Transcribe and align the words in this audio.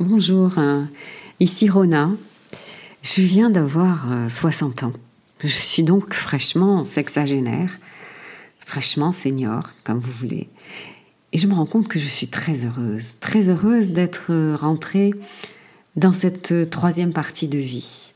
Bonjour, 0.00 0.56
hein. 0.56 0.88
ici 1.40 1.68
Rona. 1.68 2.10
Je 3.02 3.20
viens 3.20 3.50
d'avoir 3.50 4.08
60 4.30 4.82
euh, 4.82 4.86
ans. 4.86 4.92
Je 5.44 5.48
suis 5.48 5.82
donc 5.82 6.14
fraîchement 6.14 6.86
sexagénaire, 6.86 7.78
fraîchement 8.60 9.12
senior, 9.12 9.68
comme 9.84 9.98
vous 9.98 10.10
voulez. 10.10 10.48
Et 11.34 11.38
je 11.38 11.46
me 11.46 11.52
rends 11.52 11.66
compte 11.66 11.86
que 11.86 11.98
je 11.98 12.08
suis 12.08 12.28
très 12.28 12.64
heureuse, 12.64 13.16
très 13.20 13.50
heureuse 13.50 13.92
d'être 13.92 14.54
rentrée 14.54 15.12
dans 15.96 16.12
cette 16.12 16.70
troisième 16.70 17.12
partie 17.12 17.48
de 17.48 17.58
vie. 17.58 18.12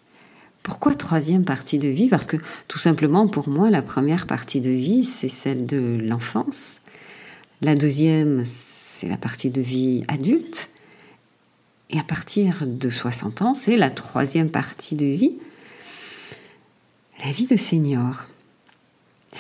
Pourquoi 0.63 0.95
troisième 0.95 1.45
partie 1.45 1.79
de 1.79 1.89
vie? 1.89 2.09
Parce 2.09 2.27
que 2.27 2.39
tout 2.67 2.79
simplement 2.79 3.29
pour 3.29 3.51
moi, 3.51 3.69
la 3.69 3.83
première 3.83 4.27
partie 4.27 4.63
de 4.63 4.71
vie, 4.71 5.05
c'est 5.05 5.29
celle 5.29 5.67
de 5.67 6.01
l'enfance. 6.03 6.79
La 7.61 7.75
deuxième, 7.75 8.43
c'est 8.47 9.07
la 9.07 9.19
partie 9.19 9.51
de 9.51 9.61
vie 9.61 10.03
adulte. 10.09 10.71
Et 11.91 11.99
à 11.99 12.03
partir 12.03 12.65
de 12.67 12.89
60 12.89 13.43
ans, 13.43 13.55
c'est 13.55 13.77
la 13.77 13.91
troisième 13.91 14.51
partie 14.51 14.97
de 14.97 15.07
vie, 15.07 15.37
la 17.25 17.31
vie 17.31 17.47
de 17.47 17.57
senior. 17.57 18.27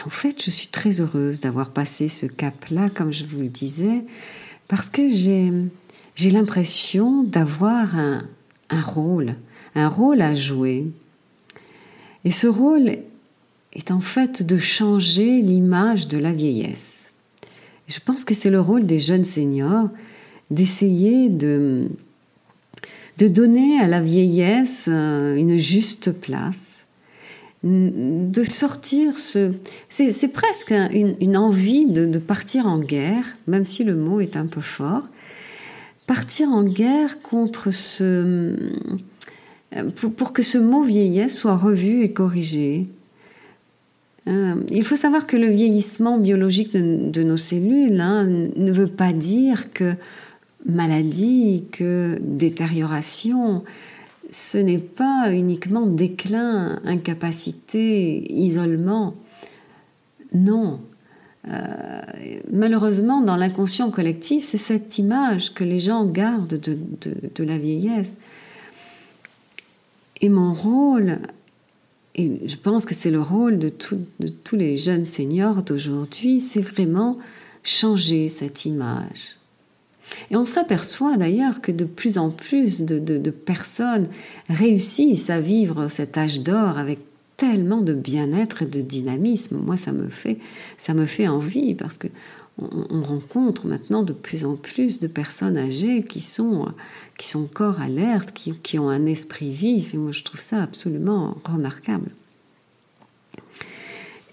En 0.04 0.10
fait, 0.10 0.42
je 0.42 0.50
suis 0.50 0.68
très 0.68 1.00
heureuse 1.00 1.40
d'avoir 1.40 1.70
passé 1.70 2.08
ce 2.08 2.26
cap-là, 2.26 2.90
comme 2.90 3.12
je 3.12 3.24
vous 3.24 3.40
le 3.40 3.48
disais, 3.48 4.04
parce 4.68 4.90
que 4.90 5.08
j'ai, 5.08 5.52
j'ai 6.14 6.30
l'impression 6.30 7.22
d'avoir 7.22 7.96
un, 7.96 8.26
un 8.70 8.82
rôle, 8.82 9.36
un 9.74 9.88
rôle 9.88 10.20
à 10.20 10.34
jouer. 10.34 10.86
Et 12.24 12.30
ce 12.30 12.46
rôle 12.46 12.98
est 13.72 13.90
en 13.90 14.00
fait 14.00 14.44
de 14.44 14.58
changer 14.58 15.42
l'image 15.42 16.08
de 16.08 16.18
la 16.18 16.32
vieillesse. 16.32 17.12
Je 17.86 18.00
pense 18.00 18.24
que 18.24 18.34
c'est 18.34 18.50
le 18.50 18.60
rôle 18.60 18.86
des 18.86 18.98
jeunes 18.98 19.24
seniors 19.24 19.88
d'essayer 20.50 21.28
de, 21.28 21.88
de 23.18 23.28
donner 23.28 23.78
à 23.80 23.86
la 23.86 24.00
vieillesse 24.00 24.86
euh, 24.88 25.36
une 25.36 25.56
juste 25.56 26.12
place, 26.12 26.84
de 27.62 28.44
sortir 28.44 29.18
ce... 29.18 29.52
C'est 29.88 30.32
presque 30.32 30.72
une, 30.72 31.36
envie 31.36 31.86
de, 31.86 32.18
partir 32.18 32.66
en 32.66 32.78
guerre, 32.78 33.24
même 33.46 33.64
si 33.64 33.84
le 33.84 33.94
mot 33.94 34.20
est 34.20 34.36
un 34.36 34.46
peu 34.46 34.60
fort, 34.60 35.08
partir 36.06 36.50
en 36.50 36.62
guerre 36.62 37.22
contre 37.22 37.70
ce... 37.70 38.54
Pour, 40.16 40.32
que 40.32 40.42
ce 40.42 40.58
mot 40.58 40.82
vieillesse 40.82 41.36
soit 41.36 41.56
revu 41.56 42.02
et 42.02 42.12
corrigé. 42.12 42.86
Euh, 44.28 44.54
il 44.70 44.84
faut 44.84 44.94
savoir 44.94 45.26
que 45.26 45.36
le 45.36 45.48
vieillissement 45.48 46.18
biologique 46.18 46.72
de, 46.72 47.22
nos 47.22 47.36
cellules 47.36 48.00
hein, 48.00 48.24
ne 48.24 48.72
veut 48.72 48.86
pas 48.86 49.12
dire 49.12 49.72
que 49.72 49.94
maladie 50.64 51.66
que 51.70 52.18
détérioration. 52.20 53.64
Ce 54.30 54.58
n'est 54.58 54.78
pas 54.78 55.30
uniquement 55.32 55.86
déclin, 55.86 56.80
incapacité, 56.84 58.32
isolement. 58.32 59.14
Non. 60.32 60.80
Euh, 61.48 62.00
malheureusement, 62.50 63.20
dans 63.20 63.36
l'inconscient 63.36 63.90
collectif, 63.90 64.44
c'est 64.44 64.58
cette 64.58 64.98
image 64.98 65.52
que 65.52 65.62
les 65.62 65.78
gens 65.78 66.04
gardent 66.04 66.58
de, 66.58 67.44
la 67.44 67.58
vieillesse. 67.58 68.18
Et 70.20 70.28
mon 70.28 70.54
rôle, 70.54 71.18
et 72.14 72.48
je 72.48 72.56
pense 72.56 72.86
que 72.86 72.94
c'est 72.94 73.10
le 73.10 73.20
rôle 73.20 73.58
de, 73.58 73.70
de 74.20 74.28
tous 74.28 74.56
les 74.56 74.76
jeunes 74.76 75.04
seniors 75.04 75.62
d'aujourd'hui, 75.62 76.40
c'est 76.40 76.62
vraiment 76.62 77.18
changer 77.62 78.28
cette 78.28 78.64
image 78.64 79.36
et 80.30 80.36
on 80.36 80.46
s'aperçoit 80.46 81.16
d'ailleurs 81.16 81.60
que 81.60 81.72
de 81.72 81.84
plus 81.84 82.18
en 82.18 82.30
plus 82.30 82.82
de, 82.82 83.30
personnes 83.30 84.08
réussissent 84.48 85.30
à 85.30 85.40
vivre 85.40 85.88
cet 85.88 86.16
âge 86.16 86.40
d'or 86.40 86.78
avec 86.78 86.98
tellement 87.36 87.80
de 87.80 87.94
bien-être 87.94 88.62
et 88.62 88.66
de 88.66 88.80
dynamisme. 88.80 89.58
Moi, 89.58 89.76
ça 89.76 89.92
me 89.92 90.08
fait, 90.08 90.38
ça 90.78 90.94
me 90.94 91.06
fait 91.06 91.28
envie 91.28 91.74
parce 91.74 91.98
que 91.98 92.08
on, 92.56 93.02
rencontre 93.02 93.66
maintenant 93.66 94.04
de 94.04 94.12
plus 94.12 94.44
en 94.44 94.54
plus 94.54 95.00
de 95.00 95.08
personnes 95.08 95.56
âgées 95.56 96.04
qui 96.04 96.20
sont, 96.20 96.72
qui 97.18 97.26
sont 97.26 97.48
corps 97.52 97.80
alerte, 97.80 98.30
qui, 98.32 98.54
qui 98.62 98.78
ont 98.78 98.88
un 98.88 99.06
esprit 99.06 99.50
vif. 99.50 99.92
Et 99.92 99.96
moi, 99.96 100.12
je 100.12 100.22
trouve 100.22 100.40
ça 100.40 100.62
absolument 100.62 101.36
remarquable. 101.44 102.10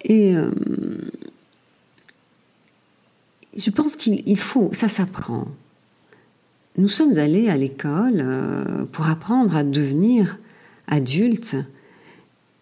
Et 0.03 0.35
euh, 0.35 0.51
je 3.56 3.69
pense 3.72 3.96
qu'il 3.96 4.40
faut, 4.40 4.69
ça 4.72 4.88
s'apprend 4.88 5.47
nous 6.77 6.87
sommes 6.87 7.17
allés 7.17 7.49
à 7.49 7.57
l'école 7.57 8.21
euh, 8.21 8.85
pour 8.91 9.09
apprendre 9.09 9.55
à 9.55 9.63
devenir 9.63 10.39
adultes, 10.87 11.57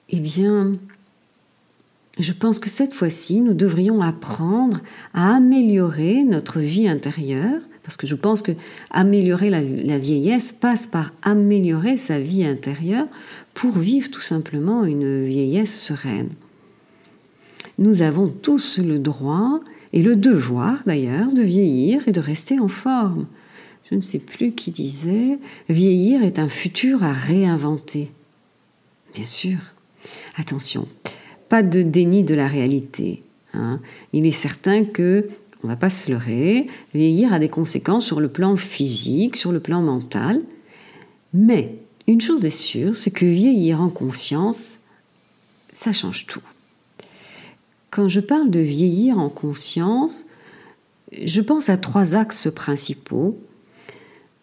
eh 0.09 0.19
bien, 0.19 0.73
je 2.17 2.33
pense 2.33 2.59
que 2.59 2.69
cette 2.69 2.93
fois-ci, 2.93 3.41
nous 3.41 3.53
devrions 3.53 4.01
apprendre 4.01 4.79
à 5.13 5.35
améliorer 5.35 6.23
notre 6.23 6.59
vie 6.59 6.87
intérieure, 6.87 7.61
parce 7.83 7.97
que 7.97 8.07
je 8.07 8.15
pense 8.15 8.41
que 8.41 8.51
améliorer 8.91 9.49
la, 9.49 9.61
la 9.61 9.97
vieillesse 9.97 10.51
passe 10.51 10.87
par 10.87 11.13
améliorer 11.21 11.95
sa 11.97 12.19
vie 12.19 12.45
intérieure 12.45 13.07
pour 13.53 13.77
vivre 13.77 14.09
tout 14.09 14.21
simplement 14.21 14.85
une 14.85 15.23
vieillesse 15.23 15.79
sereine. 15.79 16.29
Nous 17.77 18.01
avons 18.01 18.27
tous 18.27 18.79
le 18.79 18.99
droit 18.99 19.59
et 19.93 20.03
le 20.03 20.15
devoir 20.15 20.81
d'ailleurs 20.85 21.31
de 21.31 21.41
vieillir 21.41 22.07
et 22.07 22.11
de 22.11 22.19
rester 22.19 22.59
en 22.59 22.67
forme 22.67 23.25
je 23.89 23.95
ne 23.95 24.01
sais 24.01 24.19
plus 24.19 24.51
qui 24.51 24.71
disait, 24.71 25.39
vieillir 25.67 26.23
est 26.23 26.39
un 26.39 26.49
futur 26.49 27.03
à 27.03 27.11
réinventer. 27.11 28.11
Bien 29.13 29.23
sûr. 29.23 29.57
Attention, 30.37 30.87
pas 31.49 31.63
de 31.63 31.81
déni 31.81 32.23
de 32.23 32.35
la 32.35 32.47
réalité. 32.47 33.23
Hein. 33.53 33.79
Il 34.13 34.27
est 34.27 34.31
certain 34.31 34.85
que, 34.85 35.29
on 35.63 35.67
va 35.67 35.75
pas 35.75 35.89
se 35.89 36.11
leurrer, 36.11 36.67
vieillir 36.93 37.33
a 37.33 37.39
des 37.39 37.49
conséquences 37.49 38.05
sur 38.05 38.19
le 38.19 38.29
plan 38.29 38.55
physique, 38.55 39.35
sur 39.35 39.51
le 39.51 39.59
plan 39.59 39.81
mental. 39.81 40.41
Mais 41.33 41.75
une 42.07 42.21
chose 42.21 42.45
est 42.45 42.49
sûre, 42.49 42.95
c'est 42.95 43.11
que 43.11 43.25
vieillir 43.25 43.81
en 43.81 43.89
conscience, 43.89 44.77
ça 45.73 45.93
change 45.93 46.27
tout. 46.27 46.43
Quand 47.89 48.07
je 48.07 48.19
parle 48.19 48.51
de 48.51 48.59
vieillir 48.59 49.17
en 49.17 49.29
conscience, 49.29 50.25
je 51.11 51.41
pense 51.41 51.69
à 51.69 51.77
trois 51.77 52.15
axes 52.15 52.49
principaux 52.53 53.39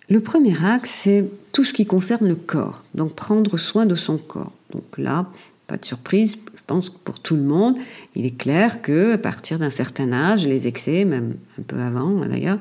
le 0.08 0.20
premier 0.20 0.54
axe, 0.64 0.90
c'est 0.90 1.24
tout 1.52 1.64
ce 1.64 1.72
qui 1.72 1.86
concerne 1.86 2.28
le 2.28 2.36
corps, 2.36 2.84
donc 2.94 3.14
prendre 3.14 3.56
soin 3.56 3.86
de 3.86 3.94
son 3.94 4.18
corps. 4.18 4.52
Donc 4.72 4.84
là, 4.98 5.26
pas 5.66 5.76
de 5.76 5.84
surprise, 5.84 6.36
je 6.54 6.62
pense 6.66 6.90
que 6.90 6.98
pour 6.98 7.18
tout 7.18 7.34
le 7.34 7.42
monde, 7.42 7.76
il 8.14 8.24
est 8.24 8.36
clair 8.36 8.82
que 8.82 9.14
à 9.14 9.18
partir 9.18 9.58
d'un 9.58 9.70
certain 9.70 10.12
âge, 10.12 10.46
les 10.46 10.68
excès, 10.68 11.04
même 11.04 11.34
un 11.58 11.62
peu 11.62 11.78
avant 11.78 12.10
d'ailleurs, 12.24 12.58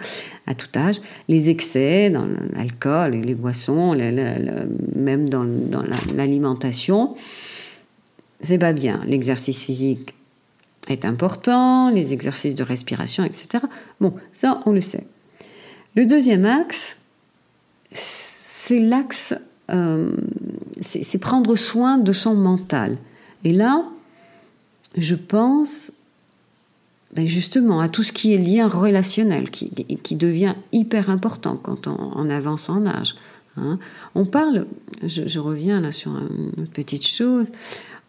à 0.48 0.56
tout 0.56 0.70
âge, 0.76 1.02
les 1.28 1.50
excès 1.50 2.10
dans 2.10 2.28
l'alcool 2.54 3.16
et 3.16 3.22
les 3.22 3.36
boissons, 3.36 3.96
même 4.96 5.30
dans, 5.30 5.44
dans 5.44 5.84
l'alimentation, 6.16 7.16
c'est 8.42 8.58
pas 8.58 8.74
bien. 8.74 9.02
L'exercice 9.06 9.64
physique 9.64 10.16
est 10.88 11.06
important, 11.06 11.90
les 11.92 12.14
exercices 12.14 12.56
de 12.56 12.64
respiration, 12.64 13.24
etc. 13.24 13.66
Bon, 14.00 14.14
ça, 14.34 14.62
on 14.66 14.72
le 14.72 14.82
sait. 14.82 15.06
Le 15.96 16.06
deuxième 16.06 16.46
axe, 16.46 16.98
c'est 17.92 18.80
l'axe, 18.80 19.34
euh, 19.72 20.16
c'est 20.82 21.20
prendre 21.20 21.56
soin 21.56 21.98
de 21.98 22.14
son 22.14 22.36
mental. 22.36 22.98
Et 23.44 23.54
là, 23.54 23.86
je 24.98 25.16
pense 25.16 25.92
ben 27.16 27.28
justement 27.28 27.80
à 27.80 27.88
tout 27.88 28.04
ce 28.04 28.12
qui 28.12 28.34
est 28.34 28.38
lien 28.38 28.68
relationnel, 28.68 29.50
qui, 29.50 29.70
qui 29.70 30.16
devient 30.16 30.56
hyper 30.74 31.10
important 31.10 31.56
quand 31.56 31.88
on, 31.88 32.30
avance 32.30 32.70
en 32.70 32.86
âge. 32.86 33.16
Hein. 33.58 33.80
On 34.16 34.26
parle, 34.26 34.68
je, 35.02 35.40
reviens 35.40 35.80
là 35.80 35.94
sur 35.94 36.12
une 36.12 36.68
petite 36.68 37.08
chose, 37.08 37.52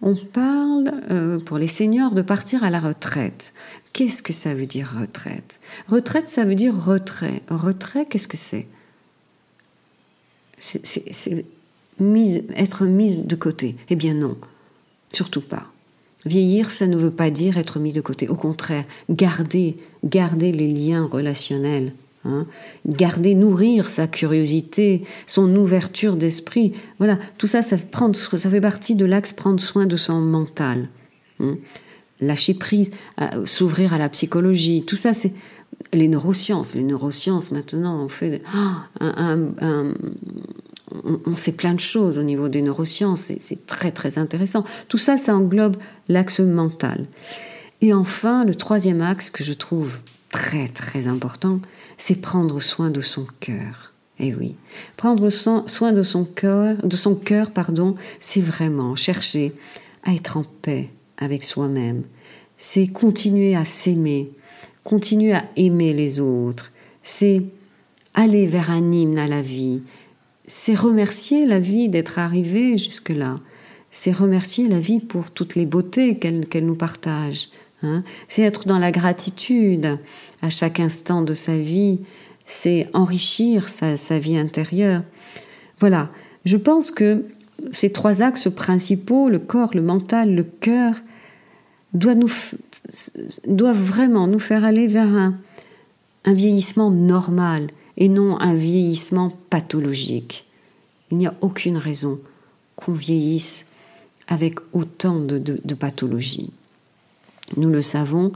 on 0.02 0.16
parle 0.16 0.92
euh, 1.10 1.38
pour 1.38 1.58
les 1.58 1.68
seniors 1.68 2.14
de 2.14 2.22
partir 2.22 2.64
à 2.64 2.70
la 2.70 2.80
retraite. 2.80 3.54
Qu'est-ce 3.92 4.22
que 4.22 4.32
ça 4.32 4.54
veut 4.54 4.66
dire 4.66 4.96
retraite? 5.00 5.60
Retraite, 5.88 6.28
ça 6.28 6.44
veut 6.44 6.56
dire 6.56 6.74
retrait. 6.74 7.42
Retrait, 7.48 8.06
qu'est-ce 8.06 8.28
que 8.28 8.36
c'est? 8.36 8.66
C'est 10.58 11.44
être 12.56 12.84
mis 12.84 13.16
de 13.16 13.36
côté. 13.36 13.76
Eh 13.88 13.96
bien 13.96 14.14
non, 14.14 14.36
surtout 15.12 15.40
pas. 15.40 15.66
Vieillir, 16.24 16.70
ça 16.70 16.86
ne 16.86 16.96
veut 16.96 17.10
pas 17.10 17.30
dire 17.30 17.56
être 17.56 17.78
mis 17.78 17.92
de 17.92 18.00
côté. 18.00 18.28
Au 18.28 18.34
contraire, 18.34 18.84
garder, 19.08 19.76
garder 20.04 20.52
les 20.52 20.68
liens 20.68 21.08
relationnels. 21.10 21.92
Hein. 22.28 22.46
garder, 22.86 23.36
nourrir 23.36 23.88
sa 23.88 24.08
curiosité, 24.08 25.04
son 25.28 25.54
ouverture 25.54 26.16
d'esprit. 26.16 26.72
Voilà, 26.98 27.18
tout 27.38 27.46
ça, 27.46 27.62
ça, 27.62 27.76
ça 27.76 28.50
fait 28.50 28.60
partie 28.60 28.96
de 28.96 29.04
l'axe 29.04 29.32
prendre 29.32 29.60
soin 29.60 29.86
de 29.86 29.96
son 29.96 30.20
mental. 30.20 30.88
Hein. 31.38 31.56
lâcher 32.20 32.54
prise, 32.54 32.90
s'ouvrir 33.44 33.94
à 33.94 33.98
la 33.98 34.08
psychologie, 34.08 34.82
tout 34.84 34.96
ça, 34.96 35.14
c'est 35.14 35.34
les 35.92 36.08
neurosciences. 36.08 36.74
Les 36.74 36.82
neurosciences, 36.82 37.50
maintenant, 37.50 38.02
on 38.02 38.08
fait 38.08 38.42
on, 41.26 41.36
sait 41.36 41.52
plein 41.52 41.74
de 41.74 41.80
choses 41.80 42.18
au 42.18 42.22
niveau 42.22 42.48
des 42.48 42.62
neurosciences. 42.62 43.32
C'est 43.38 43.66
très, 43.66 43.92
très 43.92 44.18
intéressant. 44.18 44.64
Tout 44.88 44.98
ça, 44.98 45.16
ça 45.16 45.36
englobe 45.36 45.76
l'axe 46.08 46.40
mental. 46.40 47.06
Et 47.80 47.92
enfin, 47.92 48.44
le 48.44 48.54
troisième 48.54 49.00
axe 49.00 49.30
que 49.30 49.44
je 49.44 49.52
trouve 49.52 49.98
très, 50.30 50.68
très 50.68 51.08
important, 51.08 51.60
c'est 51.98 52.20
prendre 52.20 52.60
soin 52.60 52.90
de 52.90 53.00
son 53.00 53.26
cœur. 53.40 53.92
Eh 54.18 54.34
oui, 54.34 54.56
prendre 54.96 55.28
soin 55.28 55.92
de 55.92 56.02
son 56.02 56.24
cœur, 56.24 56.76
de 56.82 56.96
son 56.96 57.14
cœur, 57.14 57.50
pardon, 57.50 57.96
c'est 58.18 58.40
vraiment 58.40 58.96
chercher 58.96 59.52
à 60.04 60.14
être 60.14 60.38
en 60.38 60.44
paix 60.62 60.90
avec 61.18 61.44
soi-même. 61.44 62.02
C'est 62.56 62.86
continuer 62.86 63.54
à 63.54 63.66
s'aimer, 63.66 64.32
continuer 64.86 65.34
à 65.34 65.44
aimer 65.56 65.92
les 65.92 66.20
autres. 66.20 66.72
C'est 67.02 67.42
aller 68.14 68.46
vers 68.46 68.70
un 68.70 68.90
hymne 68.90 69.18
à 69.18 69.26
la 69.26 69.42
vie. 69.42 69.82
C'est 70.46 70.74
remercier 70.74 71.44
la 71.44 71.60
vie 71.60 71.90
d'être 71.90 72.18
arrivé 72.18 72.78
jusque-là. 72.78 73.40
C'est 73.90 74.12
remercier 74.12 74.68
la 74.68 74.80
vie 74.80 75.00
pour 75.00 75.30
toutes 75.30 75.56
les 75.56 75.66
beautés 75.66 76.18
qu'elle 76.18 76.66
nous 76.66 76.74
partage. 76.74 77.50
Hein. 77.82 78.02
C'est 78.28 78.42
être 78.42 78.66
dans 78.66 78.78
la 78.78 78.92
gratitude 78.92 79.98
à 80.40 80.48
chaque 80.48 80.80
instant 80.80 81.20
de 81.20 81.34
sa 81.34 81.58
vie 81.58 81.98
c'est 82.46 82.86
enrichir 82.94 83.68
sa, 83.68 84.18
vie 84.18 84.38
intérieure. 84.38 85.02
Voilà, 85.80 86.10
je 86.44 86.56
pense 86.56 86.90
que 86.90 87.26
ces 87.72 87.90
trois 87.90 88.22
axes 88.22 88.48
principaux, 88.48 89.28
le 89.28 89.40
corps, 89.40 89.74
le 89.74 89.82
mental, 89.82 90.34
le 90.34 90.44
cœur, 90.44 90.94
doivent 91.92 93.82
vraiment 93.82 94.26
nous 94.26 94.38
faire 94.38 94.64
aller 94.64 94.86
vers 94.86 95.14
un, 95.14 95.38
vieillissement 96.26 96.90
normal 96.90 97.68
et 97.96 98.08
non 98.08 98.38
un 98.40 98.54
vieillissement 98.54 99.32
pathologique. 99.48 100.44
Il 101.10 101.18
n'y 101.18 101.26
a 101.26 101.34
aucune 101.40 101.76
raison 101.76 102.20
qu'on 102.74 102.92
vieillisse 102.92 103.66
avec 104.26 104.58
autant 104.72 105.20
de, 105.20 105.38
de 105.38 105.74
pathologies. 105.74 106.52
Nous 107.56 107.70
le 107.70 107.80
savons, 107.80 108.32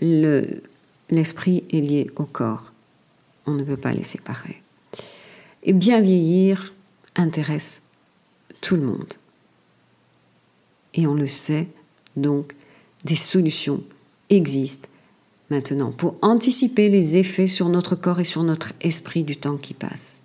l'esprit 0.00 1.64
est 1.70 1.80
lié 1.80 2.06
au 2.16 2.24
corps 2.24 2.72
on 3.48 3.54
ne 3.54 3.64
peut 3.64 3.76
pas 3.76 3.92
les 3.92 4.02
séparer. 4.02 4.62
Et 5.62 5.72
bien 5.72 6.00
vieillir 6.00 6.74
intéresse 7.16 7.80
tout 8.60 8.76
le 8.76 8.82
monde. 8.82 9.14
Et 10.94 11.06
on 11.06 11.14
le 11.14 11.26
sait, 11.26 11.68
donc 12.20 12.52
des 13.04 13.14
solutions 13.14 13.82
existent 14.30 14.88
maintenant 15.50 15.92
pour 15.92 16.16
anticiper 16.22 16.88
les 16.88 17.16
effets 17.16 17.46
sur 17.46 17.68
notre 17.68 17.96
corps 17.96 18.20
et 18.20 18.24
sur 18.24 18.42
notre 18.42 18.72
esprit 18.80 19.24
du 19.24 19.36
temps 19.36 19.56
qui 19.56 19.74
passe. 19.74 20.22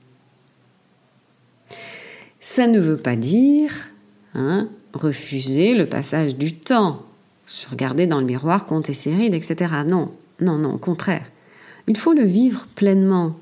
Ça 2.39 2.67
ne 2.67 2.79
veut 2.79 2.97
pas 2.97 3.15
dire 3.15 3.71
hein, 4.33 4.67
refuser 4.93 5.75
le 5.75 5.87
passage 5.87 6.35
du 6.35 6.51
temps, 6.51 7.03
se 7.45 7.69
regarder 7.69 8.05
dans 8.05 8.19
le 8.19 8.25
miroir, 8.25 8.65
compter 8.65 8.93
ses 8.93 9.15
rides, 9.15 9.33
etc. 9.33 9.73
Non, 9.85 10.11
non, 10.41 10.57
non, 10.57 10.73
au 10.73 10.77
contraire. 10.77 11.25
Il 11.87 11.97
faut 11.97 12.13
le 12.13 12.25
vivre 12.25 12.67
pleinement, 12.75 13.37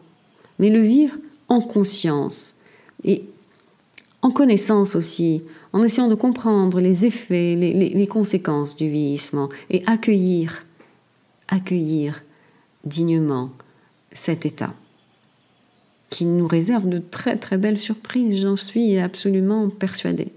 mais 0.59 0.69
le 0.69 0.79
vivre 0.79 1.15
en 1.47 1.61
conscience 1.61 2.55
et 3.03 3.25
en 4.21 4.31
connaissance 4.31 4.95
aussi, 4.95 5.43
en 5.73 5.81
essayant 5.83 6.07
de 6.07 6.15
comprendre 6.15 6.79
les 6.79 7.05
effets, 7.05 7.55
les, 7.55 8.07
conséquences 8.07 8.75
du 8.75 8.89
vieillissement 8.89 9.49
et 9.69 9.83
accueillir, 9.87 10.65
accueillir 11.47 12.23
dignement 12.83 13.51
cet 14.13 14.45
état 14.45 14.73
qui 16.09 16.25
nous 16.25 16.47
réserve 16.47 16.89
de 16.89 16.97
très 16.97 17.37
très 17.37 17.57
belles 17.57 17.77
surprises, 17.77 18.41
j'en 18.41 18.57
suis 18.57 18.97
absolument 18.97 19.69
persuadée, 19.69 20.33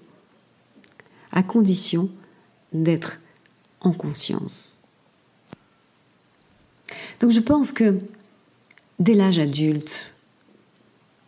à 1.33 1.43
condition 1.43 2.09
d'être 2.73 3.21
en 3.81 3.93
conscience. 3.93 4.79
Donc 7.21 7.33
je 7.33 7.41
pense 7.41 7.73
que 7.73 7.99
dès 9.01 9.15
l'âge 9.15 9.41
adulte, 9.41 10.14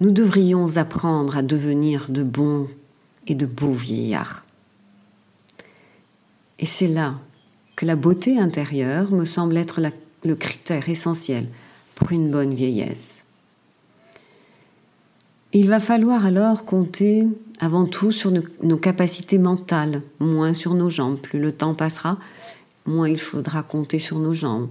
nous 0.01 0.11
devrions 0.11 0.77
apprendre 0.77 1.37
à 1.37 1.43
devenir 1.43 2.07
de 2.09 2.23
bons 2.23 2.69
et 3.27 3.35
de 3.35 3.47
beaux 3.47 3.73
vieillards. 3.73 4.45
Et 6.59 6.67
c'est 6.67 6.89
là 6.89 7.15
que 7.77 7.87
la 7.87 7.97
beauté 7.97 8.39
intérieure 8.39 9.13
me 9.13 9.25
semble 9.25 9.57
être 9.57 9.81
le 10.25 10.35
critère 10.35 10.89
essentiel 10.89 11.47
pour 11.95 12.13
une 12.13 12.31
bonne 12.31 12.55
vieillesse. 12.55 13.23
Il 15.53 15.69
va 15.69 15.81
falloir 15.81 16.27
alors 16.27 16.65
compter 16.65 17.27
avant 17.61 17.87
tout 17.87 18.13
sur 18.13 18.31
nos 18.63 18.77
capacités 18.77 19.39
mentales, 19.39 20.03
moins 20.19 20.53
sur 20.53 20.75
nos 20.75 20.91
jambes. 20.91 21.19
Plus 21.19 21.39
le 21.39 21.53
temps 21.53 21.75
passera, 21.75 22.19
moins 22.85 23.09
il 23.09 23.21
faudra 23.21 23.63
compter 23.63 23.99
sur 23.99 24.19
nos 24.19 24.35
jambes 24.35 24.69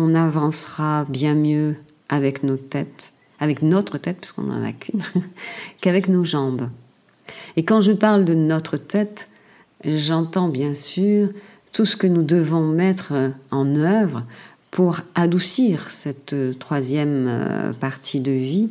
on 0.00 0.14
avancera 0.14 1.04
bien 1.04 1.34
mieux 1.34 1.76
avec 2.08 2.42
nos 2.42 2.56
têtes, 2.56 3.12
avec 3.40 3.62
notre 3.62 3.98
tête, 3.98 4.18
parce 4.20 4.32
qu'on 4.32 4.42
n'en 4.42 4.62
a 4.62 4.72
qu'une, 4.72 5.02
qu'avec 5.80 6.08
nos 6.08 6.24
jambes. 6.24 6.68
Et 7.56 7.64
quand 7.64 7.80
je 7.80 7.92
parle 7.92 8.24
de 8.24 8.34
notre 8.34 8.76
tête, 8.76 9.28
j'entends 9.84 10.48
bien 10.48 10.74
sûr 10.74 11.30
tout 11.72 11.84
ce 11.84 11.96
que 11.96 12.06
nous 12.06 12.22
devons 12.22 12.66
mettre 12.66 13.32
en 13.50 13.74
œuvre 13.76 14.24
pour 14.70 15.00
adoucir 15.14 15.90
cette 15.90 16.36
troisième 16.58 17.26
euh, 17.28 17.72
partie 17.72 18.20
de 18.20 18.30
vie. 18.30 18.70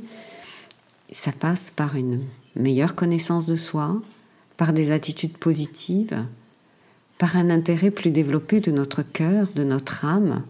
Ça 1.12 1.32
passe 1.32 1.72
par 1.72 1.96
une 1.96 2.22
meilleure 2.56 2.96
connaissance 2.96 3.48
de 3.48 3.56
soi, 3.56 4.02
par 4.58 4.74
des 4.74 4.92
attitudes 4.92 5.38
positives, 5.38 6.24
par 7.18 7.36
un 7.38 7.50
intérêt 7.50 7.92
plus 7.92 8.12
développé 8.12 8.60
de 8.60 8.72
notre 8.72 9.02
cœur, 9.02 9.48
de 9.56 9.64
notre 9.64 10.06
âme, 10.06 10.44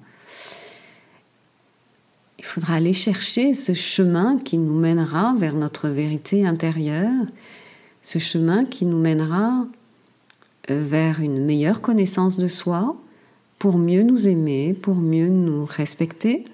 faudra 2.50 2.76
aller 2.76 2.94
chercher 2.94 3.54
ce 3.54 3.74
chemin 3.74 4.40
qui 4.40 4.58
nous 4.58 4.74
mènera 4.74 5.36
vers 5.38 5.54
notre 5.54 5.88
vérité 5.88 6.48
intérieure, 6.48 7.26
ce 8.02 8.18
chemin 8.18 8.66
qui 8.66 8.86
nous 8.86 8.98
mènera 8.98 9.68
euh, 10.72 10.84
vers 10.84 11.20
une 11.20 11.46
meilleure 11.46 11.80
connaissance 11.80 12.38
de 12.40 12.48
soi, 12.48 12.96
pour 13.60 13.78
mieux 13.78 14.02
nous 14.02 14.28
aimer, 14.28 14.74
pour 14.74 14.96
mieux 14.96 15.28
nous 15.28 15.64
respecter. 15.64 16.46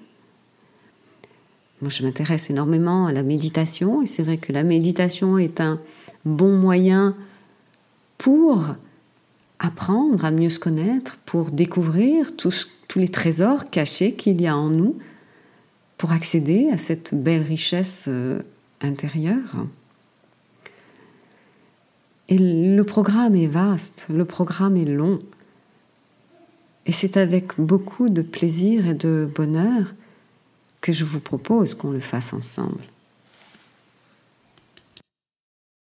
Moi, 1.80 1.88
je 1.88 2.02
m'intéresse 2.02 2.50
énormément 2.50 3.06
à 3.06 3.12
la 3.12 3.22
méditation 3.22 4.02
et 4.02 4.06
c'est 4.06 4.22
vrai 4.22 4.36
que 4.36 4.52
la 4.52 4.64
méditation 4.64 5.38
est 5.38 5.62
un 5.62 5.80
bon 6.26 6.58
moyen 6.58 7.16
pour 8.18 8.74
apprendre 9.60 10.26
à 10.26 10.30
mieux 10.30 10.50
se 10.50 10.58
connaître, 10.58 11.16
pour 11.24 11.50
découvrir 11.52 12.36
tous 12.36 12.68
les 12.96 13.08
trésors 13.08 13.70
cachés 13.70 14.12
qu'il 14.12 14.42
y 14.42 14.46
a 14.46 14.56
en 14.56 14.68
nous, 14.68 14.96
pour 15.96 16.12
accéder 16.12 16.68
à 16.72 16.78
cette 16.78 17.14
belle 17.14 17.42
richesse 17.42 18.06
euh, 18.08 18.42
intérieure. 18.80 19.66
Et 22.28 22.38
le 22.38 22.82
programme 22.82 23.34
est 23.34 23.46
vaste, 23.46 24.06
le 24.10 24.24
programme 24.24 24.76
est 24.76 24.84
long. 24.84 25.20
Et 26.86 26.92
c'est 26.92 27.16
avec 27.16 27.58
beaucoup 27.58 28.08
de 28.08 28.22
plaisir 28.22 28.86
et 28.88 28.94
de 28.94 29.28
bonheur 29.32 29.94
que 30.80 30.92
je 30.92 31.04
vous 31.04 31.20
propose 31.20 31.74
qu'on 31.74 31.90
le 31.90 32.00
fasse 32.00 32.32
ensemble. 32.32 32.82